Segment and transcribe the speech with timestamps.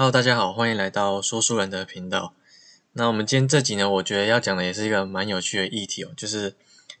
[0.00, 2.32] Hello，大家好，欢迎来到说书人的频道。
[2.92, 6.54] 那我们今天这集呢，我觉得要讲的也是一个蛮有趣的议题哦，就是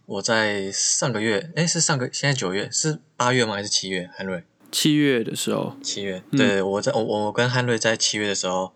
[0.04, 3.54] 我在上个月，哎，是上个现在九月，是八月吗？
[3.54, 4.10] 还是七月？
[4.16, 4.42] 汉瑞，
[4.72, 8.72] 七月的时候，七月，对，我在我我跟汉瑞在七月的时候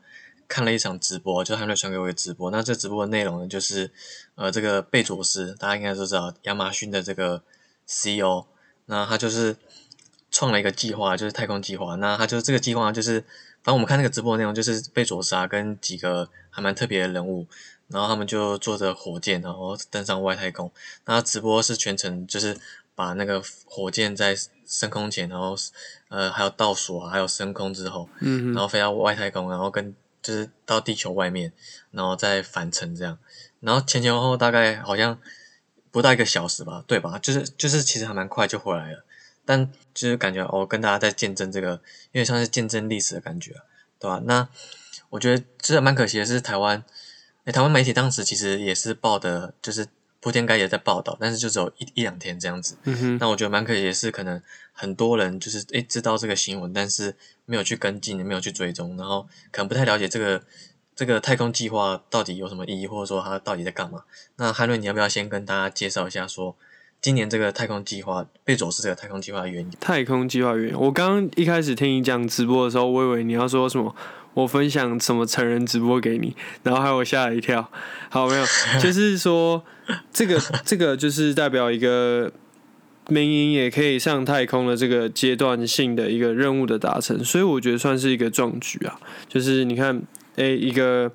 [0.46, 2.48] 看了一场直播，就汉瑞传给我的直播。
[2.52, 3.90] 那这直播的内容呢，就是
[4.36, 7.42] 呃，这个贝佐斯，大家应该都知道，亚马逊的这个
[7.88, 8.46] CEO，
[8.86, 9.56] 那他就是
[10.30, 11.96] 创了一个计划，就是太空计划。
[11.96, 13.24] 那他就是这个计划就是。
[13.62, 17.46] 反正我们看那个直播内容，就是贝佐斯啊跟几个还蛮特别的人物，
[17.88, 20.70] 然后他们就坐着火箭，然后登上外太空。
[21.04, 22.58] 那直播是全程就是
[22.94, 24.36] 把那个火箭在
[24.66, 25.54] 升空前，然后
[26.08, 31.52] 呃还有倒数啊，还有升空之后，嗯，然后飞到外太空，然后跟就是到地球外面，
[31.92, 33.18] 然后再返程这样。
[33.60, 35.18] 然后前前后后大概好像
[35.92, 37.18] 不到一个小时吧，对吧？
[37.20, 39.04] 就是就是其实还蛮快就回来了。
[39.44, 41.80] 但就是感觉哦，跟大家在见证这个，
[42.12, 43.52] 因为像是见证历史的感觉，
[43.98, 44.22] 对吧？
[44.24, 44.48] 那
[45.10, 46.84] 我觉得这蛮可惜的是，台湾，
[47.44, 49.86] 哎，台湾媒体当时其实也是报的，就是
[50.20, 52.76] 铺天盖地在报道，但是就只有一一两天这样子。
[52.84, 53.18] 嗯哼。
[53.18, 54.40] 那我觉得蛮可惜的是，可能
[54.72, 60.42] 很多人就是诶知道这个新闻，但是没有去跟进，也没有去追踪，然后可能不太了解这个
[60.94, 64.04] 这个太空计划到底有什么意义，或者说它到底在干嘛。
[64.36, 66.56] 那汉瑞，你要不要先跟大家介绍一下说？
[67.02, 69.70] 今年这个太空计划被走是这个太空计划的原因。
[69.80, 73.92] 太空计划原因，我刚刚一开始听你讲直播的时候，我以为你要说什么，
[74.34, 77.68] 我分享什么成人直播给你，然后害我吓了一跳。
[78.08, 78.44] 好，没有，
[78.80, 79.64] 就是说
[80.12, 82.32] 这个这个就是代表一个
[83.08, 88.96] 民营也可以上太空的这个阶段性的一个任务的达成，所以我觉得算是一个壮举啊。
[89.28, 90.00] 就是你看，
[90.36, 91.10] 哎，一个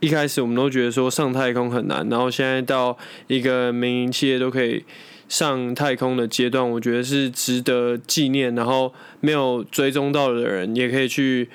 [0.00, 4.82] 一开始我们都觉得说上太空很难，然后现在到一个民营企业都可以。
[5.28, 8.54] 上太空的阶段，我觉得是值得纪念。
[8.54, 11.48] 然后没有追踪到的人，也可以去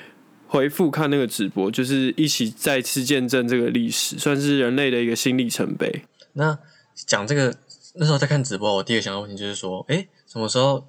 [0.47, 6.03] 回复看那个直播，就是一起再次见证这个历史，算是人类的一个新里程碑。
[6.33, 6.57] 那
[6.95, 7.55] 讲这个
[7.95, 10.87] 那时候在看直播，我第一个想到问题就是说，哎，什么时候？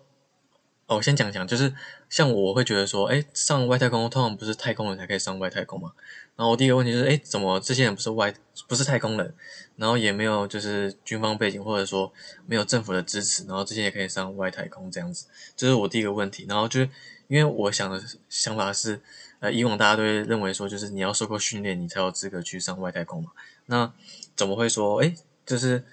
[0.87, 1.73] 哦，我先讲讲，就是
[2.11, 5.93] 像我会觉得说，哎，上外太空通常不是太空人才可以上外太空嘛？
[6.37, 8.35] 然后我第一个问题就是，哎，怎么这些人不是外
[8.67, 9.35] 不是太空人，
[9.77, 12.13] 然后也没有就是军方背景，或者说
[12.47, 16.45] 没有政府的支持，然后这些也可以上外太空这样子，这是我第一个问题。
[16.49, 16.91] 然后就是
[17.29, 19.01] 因为我想的想法是，
[19.41, 23.31] 呃，以往大家都会认为说，就是你要受过训练，你才有资格去上外太空嘛。
[23.67, 23.93] 那
[24.35, 25.15] 怎么会说，哎，
[25.47, 25.85] 就是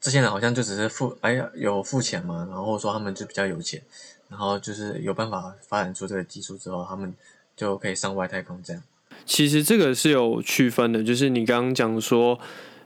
[0.00, 3.82] 这些人好像就只是付，哎呀，有付钱嘛，然后说他们就比较有钱。
[4.28, 7.14] 然后就是有办法发展出这个技术之后，他们
[7.54, 8.62] 就可以上外太空。
[8.62, 8.82] 这样，
[9.24, 12.38] 其实这个是有区分的，就是你刚刚讲说，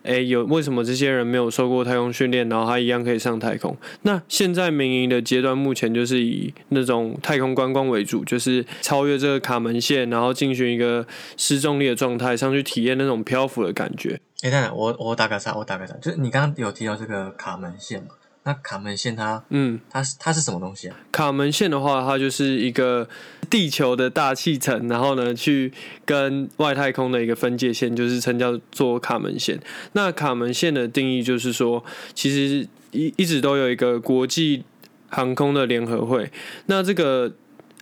[0.02, 3.76] 哎，有为什么这些人没有受过太空训练，然后他一样可以上太空？
[4.02, 14.20] 那现在民营的阶段，目前就是以那种太空观光为主，就是超越这个卡门线，然后进行一个失重力的状态上去体验那种漂浮的感觉。
[14.42, 18.10] 哎，等等，我我打个岔，我打个岔，就是你刚刚有提到这个卡门线嘛？
[18.46, 20.96] 那卡门线它，嗯，它是它是什么东西啊？
[21.10, 23.08] 卡门线的话，它就是一个
[23.50, 25.72] 地球的大气层，然后呢，去
[26.04, 29.58] 跟外太空的一个分界线，就是称叫做卡门线。
[29.94, 31.84] 那卡门线的定义就是说，
[32.14, 34.62] 其实一一直都有一个国际
[35.08, 36.30] 航空的联合会。
[36.66, 37.34] 那这个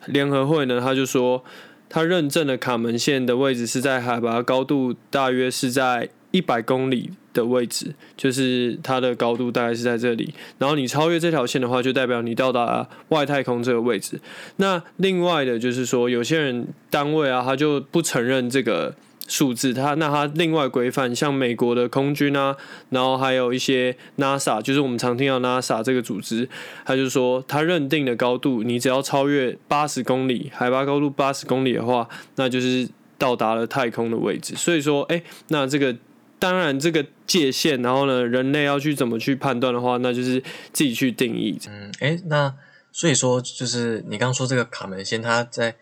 [0.06, 1.44] 联合会呢，他就说，
[1.90, 7.10] 他认证的卡门线的位置是在海拔高度大约是在一百公里。
[7.34, 14.20] 的位置就是它的高度大概是在这里，然后你超越这条线的话，就代表你到达外太空这个位置。
[14.58, 18.94] 那另外的就是说，有些人单位啊，他就不承认这个
[19.26, 22.56] 数字，他那他另外规范，像美国的空军啊，
[22.90, 26.48] 然后还有一些 NASA，就是我们常听到 NASA 这个组织，
[26.84, 34.54] 他就说他认定的高度，你只要超越八十公里，海拔高度八十公里的话，那就是到达了太空的位置。
[34.54, 35.96] 所以说，哎，那这个。
[36.44, 40.38] 当然，这个界限，然后呢，人类要去怎么去判断的话，那就是
[40.74, 41.58] 自己去定义。
[41.66, 42.54] 嗯，哎，那
[42.92, 45.74] 所以说，就是你刚刚说这个卡门线，它在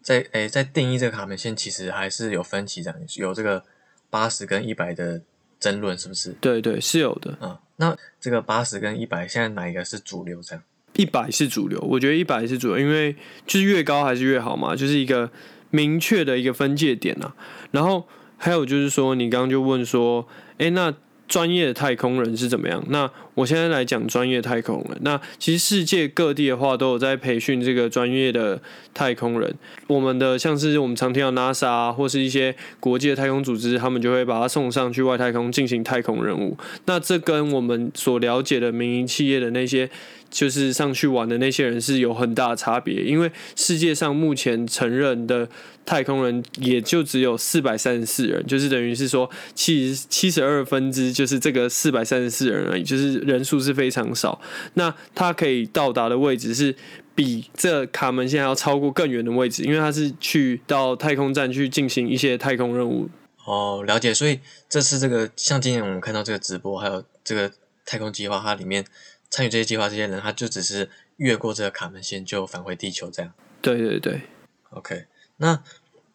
[0.00, 3.64] 在哎在定义这个卡门线，其实还是有分歧，这样有这个
[4.08, 5.20] 八十跟一百的
[5.58, 6.30] 争论，是不是？
[6.40, 7.36] 对对，是有的。
[7.40, 10.40] 嗯，那这个八十跟一百，现在哪一个是主流？
[10.40, 10.62] 这样，
[10.94, 13.16] 一百是主流，我觉得一百是主流，因为
[13.48, 15.32] 就是越高还是越好嘛，就是一个
[15.70, 17.34] 明确的一个分界点啊，
[17.72, 18.06] 然后。
[18.38, 20.26] 还有就是说，你刚刚就问说，
[20.56, 20.94] 哎，那
[21.26, 22.82] 专业的太空人是怎么样？
[22.88, 24.98] 那我现在来讲专业太空人。
[25.02, 28.58] 那其实世界各地的话都有在培训这个专业的
[28.94, 29.54] 太空人。
[29.88, 36.56] 我们的像是我们常听到 NASA 啊，或是一些国际的太空组织，他们就会把它送上去外太空进行太空任务。
[36.86, 39.90] 那这跟我们所了解的民营企业的那些。
[40.30, 45.48] 就是上去玩的那些人是有很大差别，因为世界上目前承认的
[45.86, 54.38] 太空人也就只有四百三十四人，就是等于是说七七十二分之就是这个四百三十四人而已，就是人数是非常少。
[54.74, 56.74] 那他可以到达的位置是
[57.14, 63.08] 比这卡门现在要超过更远的位置，因为他是去到太空站去进行一些太空任务。
[63.46, 64.12] 哦，了解。
[64.12, 67.50] 所以这次这个像今年我们看到这个直播，还有这个
[67.86, 68.84] 太空计划，它里面。
[69.30, 73.32] 参与这些计划这些人，他就只是越过这个卡门线就返回地球这样。
[73.60, 74.22] 对对对
[74.70, 75.06] ，OK。
[75.36, 75.62] 那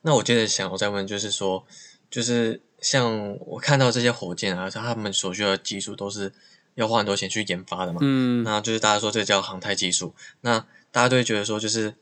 [0.01, 1.65] 那我接着想，我再问，就是说，
[2.09, 6.33] 就是像我看到这些火箭啊，他们所需要的技术都是
[6.75, 7.99] 要花很多钱去研发的嘛。
[8.01, 8.43] 嗯。
[8.43, 10.15] 那就是大家说这叫航太技术。
[10.41, 11.93] 那大家都会觉得说，就是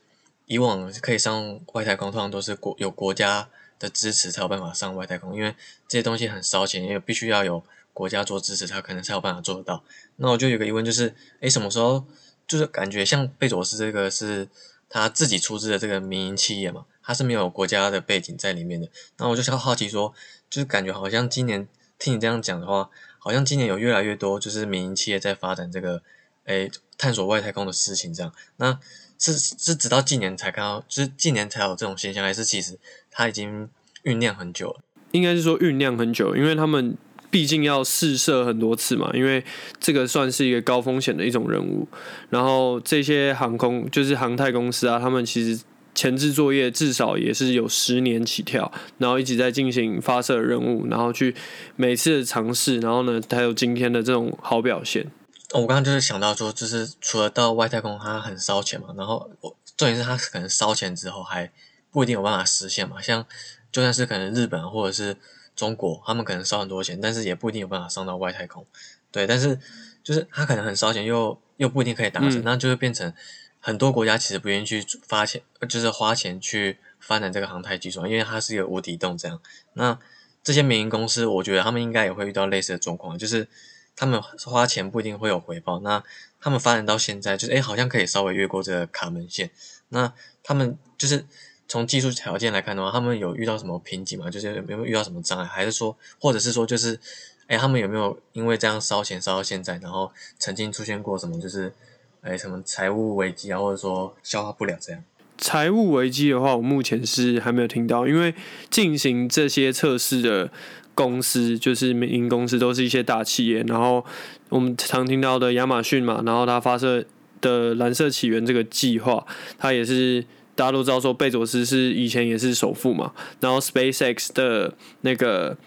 [0.46, 5.56] 以往可以上外太空，通常都是国有国家的支持才有办法上外太空，因为
[5.88, 7.64] 这些东西很烧钱，因为必须要有。
[7.94, 9.84] 国家做支持，他可能才有办法做得到。
[10.18, 12.06] 那我就有个疑问，就是，诶，什么时候
[12.48, 14.48] 就是感觉像贝佐斯这个是
[14.90, 18.90] 他自己出资的这个民营企业嘛，他是没有国家的背景在里面的。
[19.18, 20.14] 那我就想好奇说，
[20.50, 21.68] 就是感觉好像今年
[21.98, 22.90] 听你这样讲的话，
[23.20, 26.02] 好像今年有越来越多就是民营企业在发展这个，
[26.46, 28.34] 诶，探索外太空的事情这样。
[28.58, 28.80] 那
[29.18, 32.80] 是是直到近年才看到，就是近年才有这种现象，还是其实
[33.10, 33.70] 它已经
[34.04, 34.82] 酝酿很久了？
[35.12, 36.98] 应该是说酝酿很久，因为他们。
[37.32, 39.42] 毕竟要试射很多次嘛，因为
[39.80, 41.88] 这个算是一个高风险的一种任务。
[42.30, 45.64] 然后这些航空就是航太公司啊，他们其实
[45.96, 51.34] 前置作业至少也是有十年起跳，然后一直在进行发射任务，然后去
[51.78, 55.10] 每次的尝试，然后呢，才有今天的这种好表现。
[55.54, 61.50] 我刚刚就是想到说，就是除了到外太空它很烧钱嘛，然后我重点是它可能烧钱之后还
[61.92, 63.26] 不一定有办法实现嘛，像
[63.72, 65.16] 就算是可能日本或者是。
[65.56, 68.66] 中国他们可能烧很多钱，但是也不一定有办法上到外太空，
[69.12, 69.28] 对。
[69.28, 69.60] 但是
[70.04, 73.14] 就是他可能很烧钱，又又不一定可以达成，那就会变成
[73.60, 79.40] 很多国家其实不愿意去发钱，就是花钱去发展这个航太技术，因为它是一个无底洞这样。
[79.74, 80.00] 那
[80.44, 83.48] 这些民营公司，我觉得他们应该也会遇到类似的状况，就是
[83.96, 85.80] 他们花钱不一定会有回报。
[85.82, 86.04] 那
[86.40, 89.52] 他们发展到现在，就是哎，好像可以稍微越过这个卡门线，
[89.90, 90.14] 那
[90.44, 91.26] 他们就是。
[91.72, 94.30] 从技术条件来看的话，他们有遇到什么瓶颈吗？
[94.30, 97.00] 就是有没有遇到什么障碍，还是说，或者是说，就是，
[97.48, 101.72] 哎，他们有没有因为这样烧钱烧到现在，然后曾经出现过什么，就是，
[102.20, 105.02] 哎，什么财务危机啊，或者说消化不了这样？
[105.38, 108.36] 财务危机的话，我目前是还没有听到，因为
[108.70, 110.52] 进行这些测试的
[110.94, 113.64] 公司，就是民营公司，都是一些大企业。
[113.64, 114.06] 然后
[114.50, 117.06] 我们常听到的亚马逊嘛，然后它发射
[117.40, 119.26] 的蓝色起源这个计划，
[119.58, 120.26] 它也是。
[120.62, 124.72] 大家都知道说贝佐斯是以前也是首富嘛，然后 SpaceX 的
[125.02, 125.58] 那个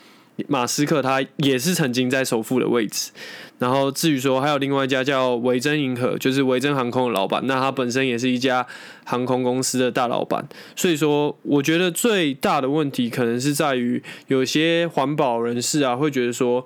[0.46, 3.10] 马斯克他也是曾经在首富的位置，
[3.58, 8.64] 然后至于说还有另外一家叫维珍银河，就是维珍航空的老板，那他本身也是一家
[9.04, 10.46] 航空公司的大老板，
[10.76, 16.64] 所以说我觉得最大的问题可能是在于有些环保人士啊会觉得说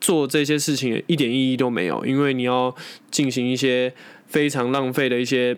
[0.00, 2.74] 做这些事情一点意义都没有，因为你要
[3.12, 3.94] 进行一些
[4.26, 5.56] 非常浪费的一些。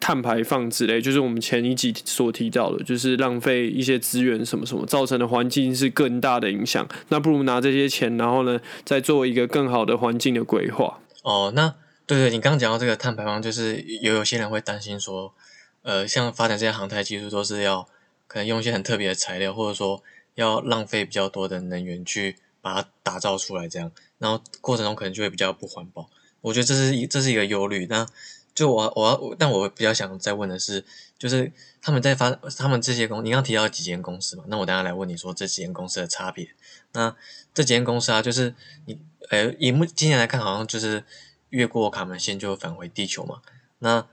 [0.00, 6.88] 碳排放之类，就是我们前一集所提到的，就是浪费一些资源什么什么，造成的环境是更大的影响。
[7.10, 10.98] 那不如拿这些钱，然后呢，再做一个更好的环境的规划。
[11.22, 11.74] 哦，那
[12.06, 15.34] 对对，你刚刚讲到这个碳排放，就是有有些人会担心说，
[15.82, 17.86] 呃，像发展这些航太技术，都是要
[18.26, 20.02] 可能用一些很特别的材料，或者说
[20.34, 26.08] 要浪费比较多的能源去把它打造出来，这样，然后过程中可能就会比较不环保。
[26.40, 27.86] 我觉得这是一这是一个忧虑。
[27.90, 28.06] 那
[28.54, 30.84] 就我我要，但我比较想再问的是，
[31.18, 34.44] 就是他们在发他们这些公，你刚提到几间公司嘛？
[34.48, 36.48] 那我等下来问你说这几间公司的差别。
[36.92, 37.14] 那
[37.54, 38.54] 这几间公司啊，就是
[38.86, 38.98] 你，
[39.30, 41.04] 呃，以目今年来看，好像就是
[41.50, 43.40] 越过卡门线就返回地球嘛。
[43.78, 44.06] 那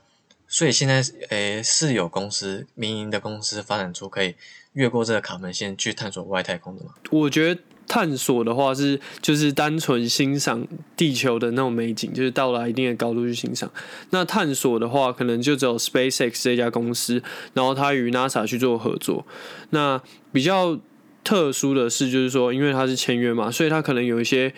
[0.48, 4.36] 所以现在，诶，是有公司民营的公司发展出可以
[4.74, 6.94] 越过这个卡门线去探索外太空的吗？
[7.12, 7.62] 我觉得。
[7.88, 13.72] 探索的话是就是单纯欣赏地球的那种美景，就是到了一定的高度去欣赏。
[14.10, 19.26] 那探索的话，可能就只有 SpaceX 这家公司，然后它与 NASA 去做合作。
[19.70, 20.02] 那
[20.32, 20.78] 比较
[21.24, 24.54] 特殊的是，就是说，因为它是签约嘛，所以它可能有一些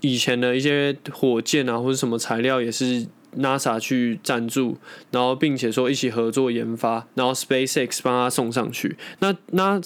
[0.00, 3.06] 以前的一些火箭啊，或者什么材料也是
[3.38, 4.76] NASA 去赞助，
[5.10, 8.96] 然后并且说一起合作研发，然后 SpaceX 帮他送上去。
[9.20, 9.80] 那那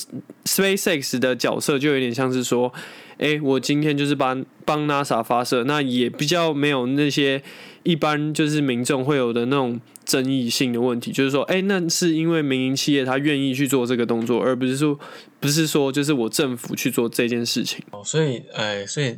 [0.45, 2.73] SpaceX 的角色就有点像是说，
[3.19, 7.43] 哎，我今天就是帮帮 NASA 发射，那也比较没有那些
[7.83, 14.99] 一般就是民众会有的那种争议性的问题，就是说，哎，那是因为民营企业他愿意去做这个动作，而不是说
[15.41, 17.85] 不是说就是我政府去做这件事情。
[17.91, 19.17] 哦，所以，呃，所以。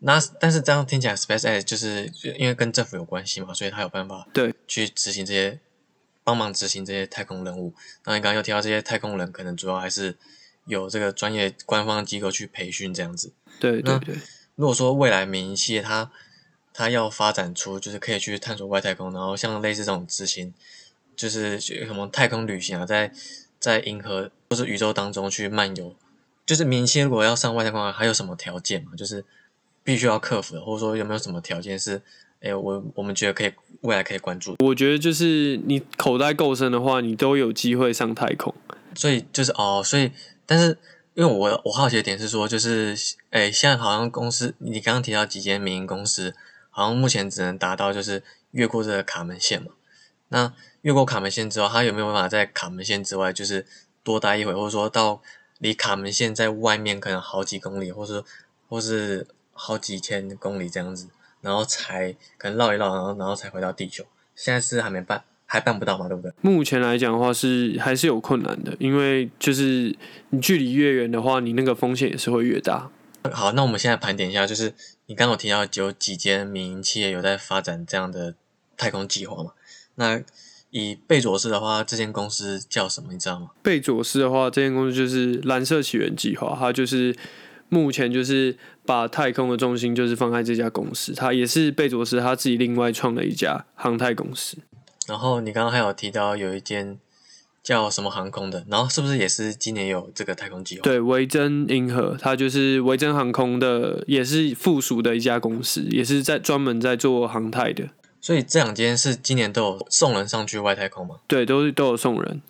[0.00, 5.58] 那但是这样听起来，SpaceX 就是因为跟政府有关系嘛，所以他有办法对去执行这些，
[6.22, 7.74] 帮忙执行这些太空任务。
[8.04, 10.16] 那你刚刚又提到这些太空人，可能主要还是
[10.66, 13.32] 有这个专业官方机构去培训这样子。
[13.58, 14.14] 对对对。
[14.54, 16.12] 如果说未来民营企业它
[16.72, 20.54] 它要发展出就是可以去探索外太空，然后像类似这种执行，
[21.16, 23.12] 就是什么太空旅行啊，在
[23.58, 25.96] 在银河或是宇宙当中去漫游，
[26.46, 28.92] 就是民营企业如果要上外太空，还有什么条件嘛？
[28.96, 29.24] 就是。
[29.88, 32.02] 必须要克服的，或者说有没有什么条件是，
[32.42, 34.54] 哎，我我们觉得可以未来可以关注。
[34.58, 38.54] 我觉得就是你口袋够深的话，你都有机会上太空。
[38.94, 40.12] 所以就是哦，所以
[40.44, 40.76] 但是
[41.14, 42.94] 因为我我好奇的点是说，就是
[43.30, 46.34] 哎，现在好像公司你刚刚提到几间民营公司，
[46.68, 49.68] 好像目前只能达到就是越过这个卡门线嘛。
[50.28, 50.52] 那
[50.82, 53.64] 越过卡门线之后，他有没有办法在卡门线之外就是
[54.04, 55.22] 多待一会，或者说到
[55.56, 58.22] 离卡门线在外面可能好几公里，或者
[58.68, 59.26] 或是。
[59.60, 61.08] 好几千公里这样子，
[61.40, 64.04] 然后才可能绕一绕，然后然后才回到地球。
[64.36, 66.32] 现在是还没办，还办不到嘛，对不对？
[66.40, 69.94] 目前来讲的话是还是有困难的，因为就是
[70.30, 72.88] 你距离越远的话，你那个风险也是会越大。
[73.32, 74.72] 好，那我们现在盘点一下，就是
[75.06, 78.34] 你刚刚提到有几间民营企业有在发展这样的
[78.76, 79.52] 太空计划嘛？
[79.96, 80.22] 那
[80.70, 83.12] 以贝佐斯的话，这间公司叫什么？
[83.12, 83.50] 你知道吗？
[83.62, 87.16] 贝佐斯的话，这间公司就是蓝色起源计划，它就是
[87.68, 88.56] 目前就是。
[88.88, 94.56] 把太空的重心就是放在这家公司，它也是贝佐斯他自己另外创的一家航太公司。
[95.06, 96.98] 然后你刚刚还有提到有一间
[97.62, 100.82] 叫什么航空的，然后是不是也是今年有这个太空计划？
[100.82, 107.90] 对，维珍银河，它就是维珍航空的，也是附属的一家公司，也是在专门在做航太的。
[108.22, 111.16] 所以这两间是今年都有送人上去外太空吗？
[111.26, 112.40] 对，都是都有送人。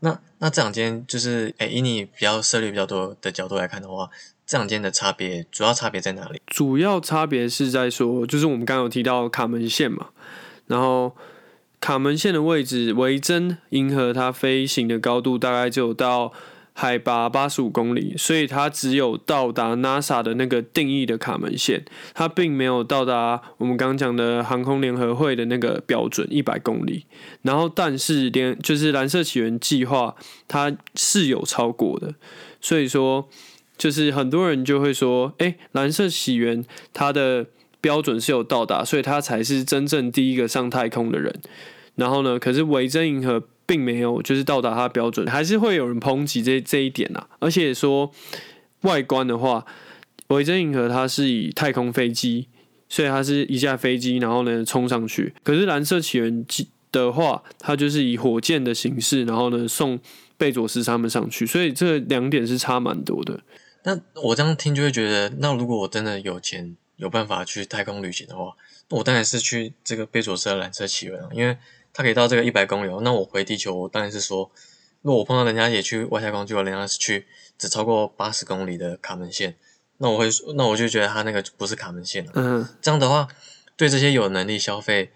[0.00, 4.08] 那那这两间就是，哎，以你比较涉猎比较多的角度来看的话。
[4.46, 6.40] 这两间的差别主要差别在哪里？
[6.46, 10.10] 主要差别是在说，就是我们刚刚有提到卡门线嘛，
[10.68, 11.16] 然后
[11.80, 16.32] 卡门线的位置，维珍银河它飞行的高度大概就到
[16.72, 21.84] 海拔八十五公里，所以它只有到达 NASA 的那个定义的卡门线，
[22.14, 27.06] 它并没有到达我们刚刚讲的航空联合会的那个标准一百公里。
[27.42, 30.14] 然后，但是连就是蓝色起源计划，
[30.46, 32.14] 它是有超过的，
[32.60, 33.28] 所以说。
[33.78, 37.46] 就是很多人就会说，哎，蓝色起源它的
[37.80, 41.34] 标准是有到达，所以它才是真正第一个上太空的人。
[41.94, 47.28] 然后呢，可是维珍银河并没有就是到达它标准，还是会有人抨击这这一点啊。
[47.38, 48.10] 而且说
[48.82, 49.64] 外观的话，
[50.28, 52.48] 维珍银河它是以太空飞机，
[52.88, 55.34] 所以它是一架飞机，然后呢冲上去。
[55.42, 56.44] 可是蓝色起源
[56.92, 59.98] 的话，它就是以火箭的形式，然后呢送
[60.36, 63.40] 贝佐斯他们上去，所以这两点是差蛮多的。
[63.86, 68.56] 那我这样听就会觉得，那如果我真的有钱有办法去太空旅行的话，
[68.90, 71.56] 我当然是去这个贝佐斯的蓝色起源啊，因为
[71.92, 72.90] 它可以到这个一百公里。
[73.02, 74.50] 那我回地球，我当然是说，
[75.02, 77.26] 如果我碰到人家也去外太空，结果人家是去
[77.56, 79.54] 只超过八十公里的卡门线，
[79.98, 82.32] 那我会，那我就觉得他那个不是卡门线了。
[82.34, 83.28] 嗯，这样的话，
[83.76, 85.12] 对这些有能力消费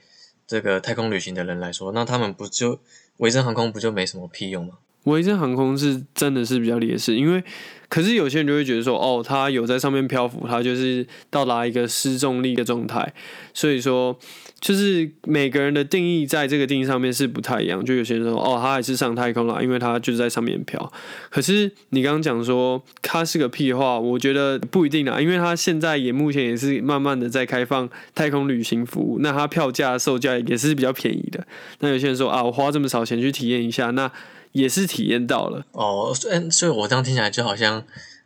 [0.47, 2.79] 这个太空旅行的人来说，那他们不就
[3.17, 4.75] 维珍航空不就没什么屁用吗？
[5.05, 7.43] 维珍航空是真的是比较劣势，因为
[7.91, 13.13] 可是有些人就会觉得说，哦，它有在上面漂浮，它就是到达一个失重力的状态，
[13.53, 14.17] 所以说
[14.61, 17.85] 就是每个人的定义在这个定义上面是不太一样。
[17.85, 20.93] 就有些人说，哦，它还是上太空了，因为它就是在上面漂。
[21.31, 31.45] 可是你刚刚讲说它是个屁话，我觉得不一定啊，因为它现在也目前也是慢慢的在开放太空旅行服务，那它票价售价也是比较便宜的。
[31.81, 34.13] 那有些人说啊，我花这么少钱去体验一下，那。
[34.53, 37.85] 也是体验到了哦，所所以，我这样听起来就好像，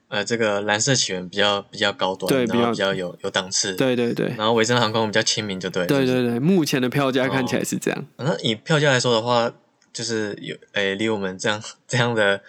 [0.08, 4.28] 呃，这个蓝色起源比较比较高端，对，比较比较有有档次，对对对。
[4.38, 6.38] 然后维珍航空比较亲民，就对，对对对。
[6.38, 8.04] 目前的票价看起来是这样。
[8.16, 9.52] 那以票价来说的话，
[9.92, 12.40] 就是有诶，离我们这样 这样的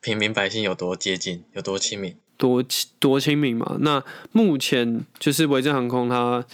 [0.00, 2.62] 平民百姓有多接近，有多亲民，多
[3.00, 3.76] 多亲民嘛？
[3.80, 6.44] 那目前就是维珍航空它。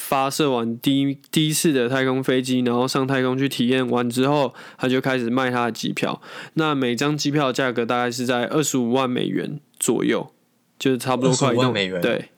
[0.00, 6.22] 发射完第一第一次的太空飞机，然后上太空去体验完之后，他就开始卖他的机票。
[6.54, 10.32] 那每张机票价格大概是在二十五万美元左右，
[10.78, 12.00] 就是差不多快一万美元。
[12.00, 12.30] 对，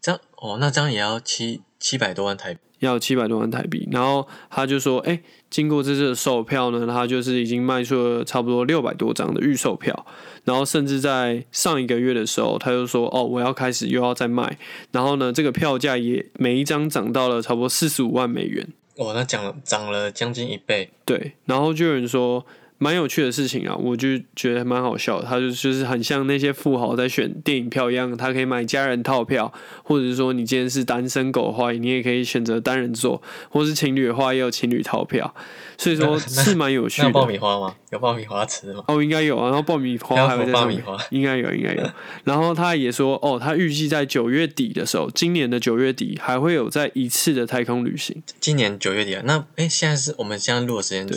[0.00, 3.88] 这样哦，那这样也要七七百多万台币，要七百多万台币。
[3.90, 5.20] 然后他就说，哎、
[5.50, 10.06] 经过这次的售票呢，他就是已经卖出了差不多六百多张的预售票。
[10.44, 14.58] 然后甚至在上一个月的时候，他就说，哦，我要开始又要再卖。
[14.90, 18.68] 然后呢，这个票价也每一张涨到了差不多四十五万美元。
[18.96, 20.90] 哦，那涨了涨了将近一倍。
[21.04, 22.44] 对，然后就有人说
[22.82, 25.26] 蛮有趣的事情啊，我就觉得蛮好笑的。
[25.26, 29.52] 他就就是很像那些富豪在选电影票一样，他可以买家人套票，
[29.84, 35.32] 或者是说你今天是单身狗的话，你也可以选择单人座，或是情侣的话也有情侣套票，
[35.78, 37.24] 所以说 是蛮有趣爆。
[37.24, 37.76] 米花吗？
[37.92, 38.82] 有爆米花吃吗？
[38.88, 41.06] 哦，应该有啊，然后爆米花还还有会在上面，爆米花。
[41.10, 41.88] 应该有，应该有。
[42.24, 48.20] 然后他也说，哦，他预计在九月底的时候，今年的九月底还会有再一次的太空旅行。
[48.40, 51.14] 今年九月底啊，那哎，现在是我们现在录的时间就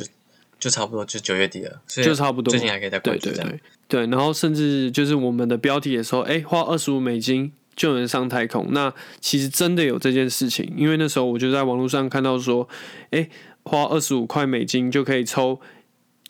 [0.65, 3.29] 就差不多就九月底了，所以就差不多最近还可以再关注。
[3.29, 8.69] 对对对对，然后甚至就是我们的标题也说，哎，花二十五美金就能上太空。
[8.72, 12.67] 那其实真的有这件事情，因为那时候我就在网络上看到说，
[13.12, 13.29] 哎，
[13.62, 15.62] 花二十五块美金就可以抽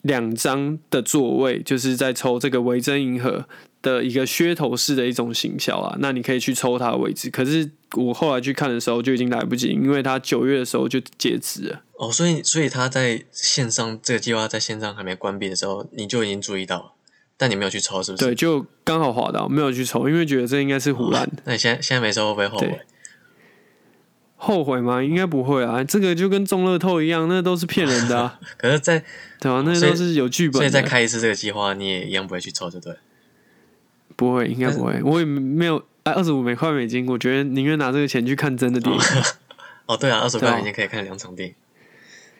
[0.02, 3.46] 两张的座位，就是在抽这个维珍银河。
[3.82, 7.30] 的一个噱头式的一种行销啊，那你可以去抽它的位置。
[7.30, 11.80] 可是我后来去看的时候就已经来不及，因为它九月的时候就截止了。
[11.98, 16.92] 哦，所以所以他在线上这个计划在线上还没关闭的时候，你就已经注意到了，
[17.38, 18.24] 但你没有去抽，是不是？
[18.24, 21.42] 对，就刚好滑到，没有去抽，因为觉得这应该是胡乱的。
[21.44, 22.80] 那你现在现在没抽会不会后悔？
[24.38, 25.02] 后悔吗？
[25.02, 29.02] 应该不会啊，这个就跟中乐透一样，那都是骗人的、啊， 可是在，
[29.40, 30.68] 对啊、那都是有剧所以。
[30.68, 32.94] 再开一次这个计划，你也一样不会去抽，就对？
[34.14, 39.02] 不会，应该不会，我也没有哎，二十五美块美金，我觉得宁愿拿这个钱去看真的电影，
[39.86, 41.54] 哦， 对啊，二十对啊块美金可以看两场电影。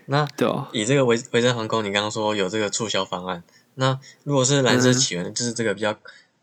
[0.06, 3.42] 那对吧、以这个维维珍航空，你刚刚说有这个促销方案，
[3.74, 5.94] 那如果是蓝色起源，就是这个比较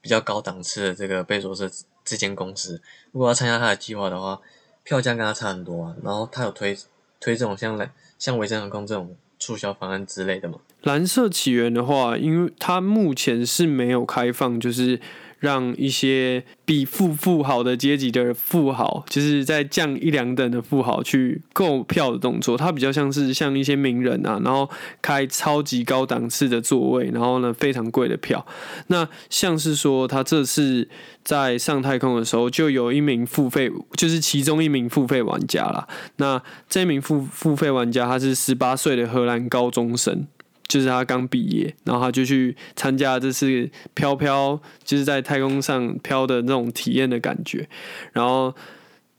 [0.01, 1.71] 比较高档次的这个贝佐斯
[2.03, 4.39] 这间公司，如果要参加他的计划的话，
[4.83, 5.95] 票价跟他差很多啊。
[6.03, 6.77] 然后他有推
[7.19, 7.89] 推这种像蓝
[8.19, 10.59] 像维珍航空这种促销方案之类的吗？
[10.81, 14.99] 蓝色起源的话，因为它目前是没有开放，就是
[15.43, 22.55] 让一些比富富豪的阶级的富豪，就是在降一两等的富豪去购票的动作。
[22.55, 24.69] 它比较像是像一些名人啊，然后
[25.01, 28.45] 开超级高档次的座位，然后呢非常贵的票。
[28.87, 30.87] 那像是说他这次
[31.25, 35.85] 在上太空的时候，就有一名付费，就是其中一名付费玩家啦。
[36.15, 40.25] 那这名付付费玩家他是十八岁的荷兰高中生。
[40.67, 47.67] 就是他刚毕业，然后他就去参加这次飘飘，就是在太空上飘的那种体验的感觉。
[48.11, 48.53] 然后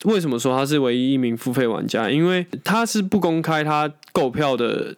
[0.04, 2.10] 为什么说他是唯一一名付费玩家？
[2.10, 4.96] 因为他是不公开他购票的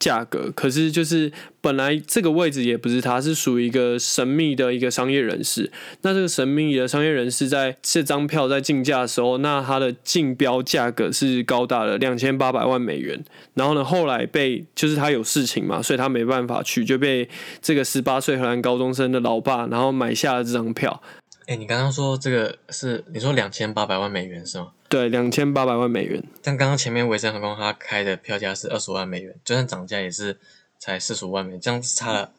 [0.00, 5.70] 价格，可是就是本来这个位置也不是他，是属于一个神秘的一个商业人士。
[6.00, 13.22] 那这个神秘的商业人士在这张票在竞价的时候，那他的竞标价格是高达了两千八百万美元。
[13.54, 17.28] 然后呢，后来被就是他有事情嘛，所以他没办法去，就被
[17.60, 21.02] 这个十八岁荷兰高中生的老爸，然后买下了这张票。
[21.50, 24.70] 哎，你刚刚说这个是你说两千八百万美元是吗？
[24.88, 26.22] 对，两千八百万美元。
[26.40, 30.38] 但刚刚前面维珍航空它开的票价是二十万美元，就算涨价也是
[30.78, 32.30] 才四十五万美元，这样子差了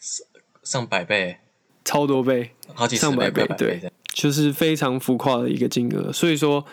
[0.00, 0.26] 上
[0.62, 1.36] 上百倍，
[1.84, 3.92] 超多倍，好几十上百倍、百倍这样。
[4.14, 6.10] 就是非常浮夸的一个金额。
[6.10, 6.64] 所以说，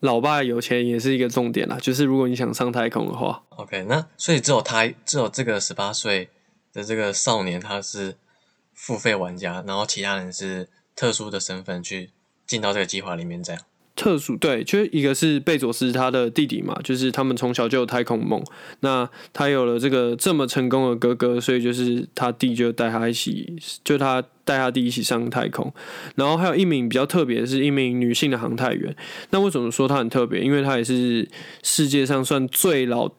[0.00, 1.78] 老爸有钱也是一个重点啦。
[1.80, 6.28] 就是如果你想上太空的话，OK，那所以只有他，只有这个十八岁
[6.74, 8.18] 的这个少年他是
[8.74, 10.68] 付费玩家，然后其他人是
[11.00, 12.10] 特殊的身份去
[12.46, 13.62] 进到这个计划里面，这样。
[13.96, 18.44] 特殊对，就一个是贝佐斯他的弟弟嘛，就是他们从小就有太空梦。
[18.80, 25.72] 那他有了这个这么成功的哥哥，所以就是他弟就带他一起，就他带他弟一起上太空。
[26.16, 28.94] 然后还有一名比较特别的是一名女性的航太员。
[29.30, 30.42] 那为什么说她很特别？
[30.42, 31.26] 因为她也是
[31.62, 33.10] 世界上算最老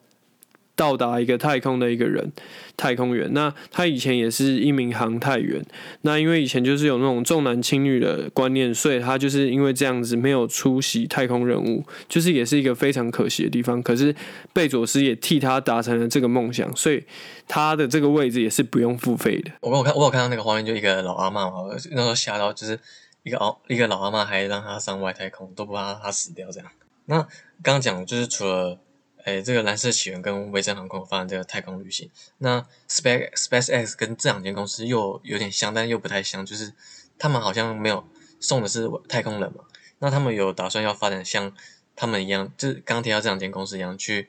[0.74, 2.32] 到达一个太空的一个人，
[2.76, 3.32] 太空员。
[3.32, 5.62] 那他以前也是一名航太员。
[6.00, 13.82] 那因为以前就是有那种重男轻女的观念，所以他就是因为这样子没有出席太空任务，就是也是一个非常可惜的地方。
[13.82, 14.14] 可是
[14.52, 17.04] 贝佐斯也替他达成了这个梦想，所以
[17.46, 19.50] 他的这个位置也是不用付费的。
[19.60, 22.78] 我有看，我有看到那个画面，就一个老阿妈嘛，我那时候吓到，就是
[23.22, 26.68] 一个老一个老阿妈还让他上外太空，都不怕他死掉这样。
[27.04, 27.26] 那
[27.62, 28.78] 刚讲就是除了
[29.24, 36.72] 诶这个蓝色起源跟维珍航空发展这个太空旅行，那 Space SpaceX 跟这两间公司又有点像，但又不太像，就是
[37.18, 38.04] 他们好像没有
[38.40, 39.64] 送的是太空人嘛，
[40.00, 41.54] 那他们有打算要发展像
[41.94, 44.28] 他们一样，就是刚提到这两间公司一样去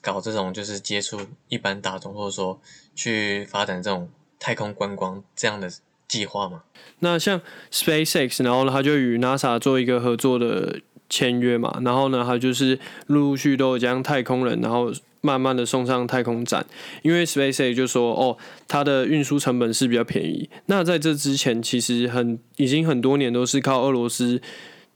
[0.00, 2.60] 搞这种就是接触一般大众，或者说
[2.94, 5.68] 去发展这种太空观光这样的
[6.06, 6.62] 计划嘛？
[7.00, 7.40] 那像
[7.72, 16.64] SpaceX，然后呢，他就与 NASA 做一个合作的签约嘛，然后呢，他就是陆陆续都有将太空人，然后慢慢的送上太空站。
[17.02, 20.48] 因为 SpaceX 就说，哦，它的运输成本是比较便宜。
[20.66, 24.40] 那在这之前，其实很已经很多年都是靠俄罗斯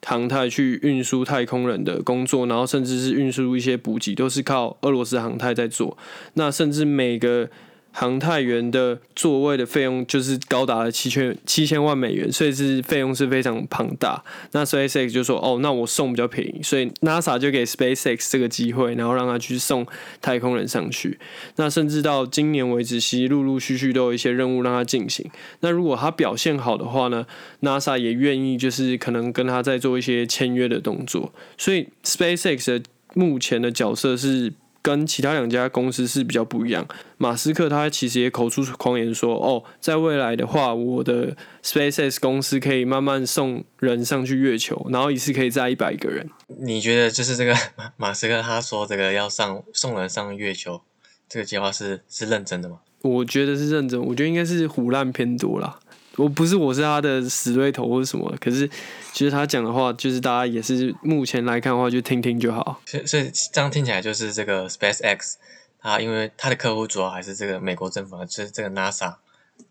[0.07, 5.99] 航太去运输太空人的工作，然后甚至是运输一些补给，都是靠俄罗斯航太在做。
[6.35, 7.51] 那甚至每个
[7.97, 14.21] 航太员的座位的费用就是高达了七千七千万美元，所以是费用是非常庞大。
[14.51, 19.87] 那 SpaceX 就说：“哦，那我送比较便宜。”所以 NASA 就给 SpaceX 这个机会，然后让他去送
[20.21, 21.17] 太空人上去。
[21.55, 25.31] 那甚至到今年为止，其实陆陆续续都有一些任务让他进行。
[25.61, 27.25] 那如果他表现好的话呢
[27.63, 31.33] ，NASA 也愿意就是可能跟他再做一些签约的动作。
[31.57, 34.53] 所以 SpaceX 的目前的角色是。
[34.85, 36.87] 跟其他两家公司是比较不一样。
[37.17, 46.29] 马斯克他其实也口出狂言说：“哦，在未来的话，我的 SpaceX 公司可以慢慢送人上去月球，然后一次可以载一百个人。”
[46.61, 50.83] 你觉得就是这个 马马斯克他说这个要上送人上月球
[51.27, 52.81] 这个计划是是认真的吗？
[53.01, 55.79] 我觉得是认真，我觉得应该是胡乱偏多啦。
[56.17, 58.69] 我不是我是他的死对头或者什么，可是
[59.13, 62.81] 其实他讲的话，就是大家也是目前来看的话，就听听就好。
[62.87, 65.35] 所以所以这样听起来就是这个 SpaceX，
[65.81, 69.15] 他因为他的客户主要还是这个美国政府，就是这个 NASA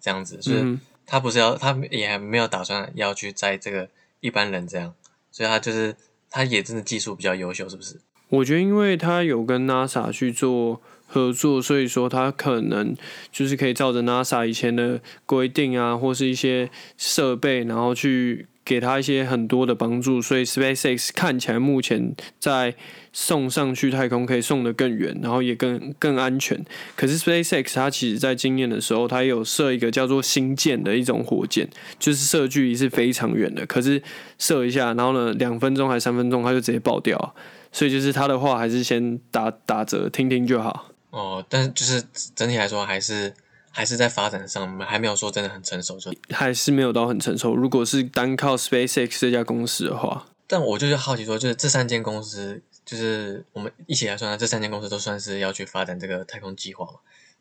[0.01, 3.87] 这样子，所以他不是要，他也还没有打算要去在这个
[4.19, 4.93] 一般人这样，
[5.31, 5.95] 所以他就是
[6.29, 7.99] 他也真的技术比较优秀，是不是？
[8.29, 10.81] 我觉得因为他有跟 NASA 去做。
[11.13, 12.95] 合作，所以说他可能
[13.31, 20.19] 就是可以照着 NASA 以前的规定啊，或是一些设备，然后去给他一些很多的帮助。
[20.19, 22.73] 所以 SpaceX 看起来目前在
[23.11, 26.65] 送上去太空可以送得更远，然后也更更安全。
[26.95, 34.01] 可是 SpaceX 它其实在经验的时候，它有设一个叫做星舰的一种火箭，就是射距离是非常远的，可是
[34.39, 37.35] 射一下，然后呢两分钟还三分钟，它就直接爆掉。
[37.71, 40.92] 所以就是他的话还是先打打折听听就好。
[41.13, 42.03] 哦，但就是
[42.35, 43.31] 整体来说，还是
[43.69, 47.55] 还是在发展上，还没有说真的很成熟，就还是没有到很成熟。
[47.55, 56.93] 如果是单靠 SpaceX 这家公司的话，但我就是好奇说，就是这三间公司，就是我们一起来算，这三间公司都算是要去发展这个太空计划嘛？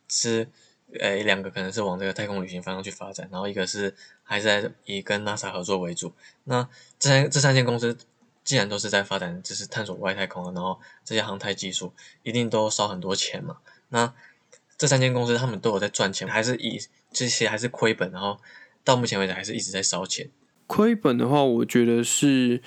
[0.07, 0.47] 是，
[1.01, 6.13] 诶，两个可能是往这个太空旅行方向去发展，然后一个是还是在以跟 NASA 合作为主。
[6.45, 7.97] 那这三这三间公司。
[8.45, 13.59] 既然都是在发展，就是探索外太空然后这些航太技术一定都烧很多钱嘛。
[13.91, 14.13] 那
[14.77, 16.81] 这三间公司他们都有在赚钱，还是以
[17.13, 18.11] 这些还是亏本？
[18.11, 18.41] 然后
[18.83, 20.29] 到目前为止还是一直在烧钱。
[20.67, 22.63] 亏本的话，我觉得是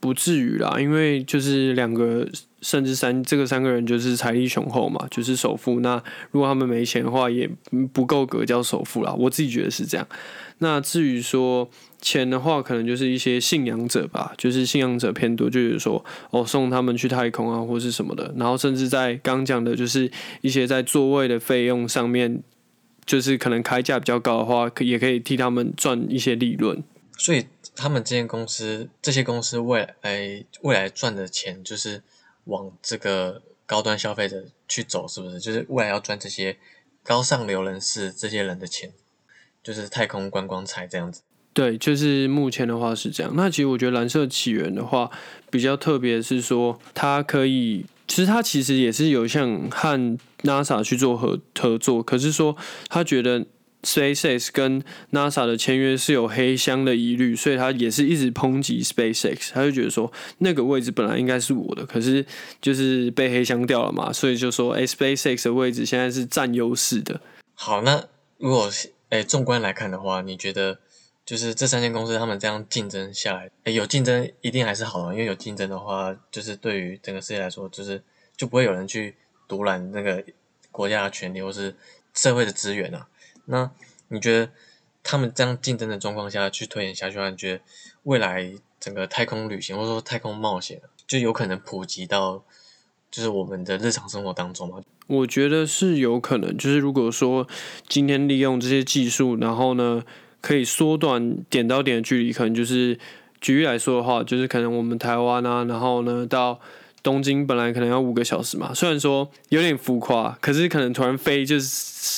[0.00, 2.28] 不至于啦，因为就是两个
[2.60, 5.80] 甚至三这个三个人就是财力雄厚嘛，就是首富。
[5.80, 7.50] 那如果他们没钱的话，也
[7.92, 9.12] 不够格叫首富啦。
[9.12, 10.06] 我自己觉得是这样。
[10.58, 11.68] 那至于说
[12.00, 18.32] 钱的话，可能就是一些信仰者吧，就是信仰者偏多，就是说哦送他们去太空啊，或是什么的。
[18.36, 22.42] 然后甚至在刚讲的，就是一些在座位的费用上面，
[23.06, 26.82] 就是可能开价比较高的话，可也可以替他们赚一些利润。
[27.18, 32.02] 所以他们这间公司，这些公司未来未来赚的钱，就是
[32.44, 35.38] 往这个高端消费者去走，是不是？
[35.38, 36.56] 就是未来要赚这些
[37.02, 38.90] 高上流人士这些人的钱。
[39.60, 41.20] 就是太空观光彩这样子，
[41.52, 43.30] 对，就是目前的话是这样。
[43.36, 45.10] 那其实我觉得蓝色起源的话
[45.50, 52.56] 比较特别，是说它可以，其实它其实也是有像和 NASA 去做合合作，可是说
[52.88, 53.44] 他觉得
[53.82, 62.26] SpaceX 跟 NASA 的签约是有黑箱的疑虑，所以他也是一直抨击 SpaceX，他就觉得说那个位置本来应该是我的，可是
[62.60, 67.20] 就是被黑箱掉了嘛，所以就说哎，SpaceX 的位置现在是占优势的。
[67.54, 68.04] 好，那
[68.38, 68.68] 如果
[69.10, 70.80] 哎，纵观来看的话，你觉得
[71.24, 78.02] 就是这三间公司他们这样竞争下来，哎，有竞争一定还是好的，因为有竞争的话，就是对于整个世界来说，就是
[78.36, 79.14] 就不会有人去
[79.46, 80.22] 独揽那个
[80.72, 81.74] 国家的权利或是
[82.12, 83.06] 社会的资源啊。
[83.48, 83.70] 那
[84.08, 84.50] 你觉得
[85.02, 87.60] 他们这样竞争的状况下去推演下去的话，你觉得
[88.04, 92.44] 未来整个太空旅行或者说太空冒险就有可能普及到
[93.10, 94.82] 就是我们的日常生活当中吗？
[95.06, 97.48] 我觉得是有可能，就是如果说
[97.88, 100.04] 今天利用这些技术，然后呢
[100.42, 102.98] 可以缩短点到点的距离，可能就是
[103.40, 106.60] 举例来说的话，就是可能我们台湾啊，然后呢到
[107.08, 111.66] 东京本来可能要五个小时嘛，虽然说有点浮夸，可是可能突然飞就是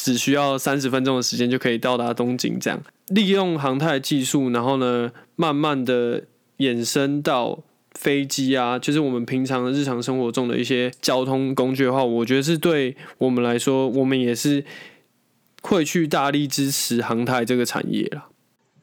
[0.04, 6.24] 只需要三十分钟的时间就可以到达东京，这样利用航太技术，然后呢慢慢的
[6.58, 7.60] 衍生到。
[7.98, 14.64] 飞机啊，就是我们平常日常生活中的一些交通工具的话，我觉得是对我们来说，我们也是
[15.60, 18.28] 会去大力支持航太这个产业啦。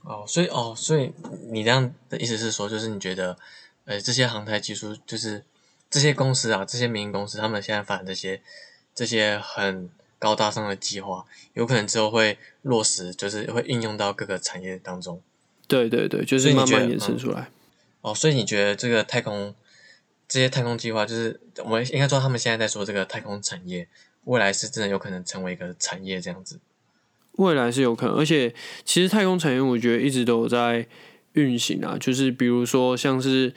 [0.03, 1.13] 哦，所以哦，所以
[1.49, 3.37] 你这样的意思是说，就是你觉得
[3.85, 5.41] 呃，这些航太技术就是
[5.89, 8.41] 这些公司啊，这些民营公司，他们现在发展这些
[8.93, 15.21] 这些很高大上的计划，有可能之后会落实，就是会应用到各个产业当中。
[15.67, 17.49] 对对对，就是慢慢延伸出来。
[18.01, 19.55] 哦，所以你觉得这个太空
[20.27, 23.87] 这些太空计划，就是我们应该说他们现在在说这个太空产业，
[24.25, 26.59] 未来是真的有可能成为一个产业这样子？
[27.33, 30.85] 未来是有可能，而且其实太空产业我觉得一直都有在
[31.33, 33.53] 运行啊，就是比如说像是。